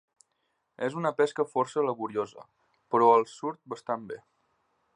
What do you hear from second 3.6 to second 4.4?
bastant bé.